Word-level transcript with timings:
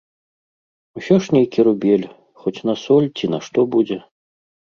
Усё 0.99 1.15
ж 1.25 1.35
нейкі 1.35 1.59
рубель, 1.67 2.07
хоць 2.45 2.55
на 2.69 2.75
соль 2.87 3.09
ці 3.19 3.25
на 3.35 3.39
што 3.49 3.59
будзе. 3.77 3.97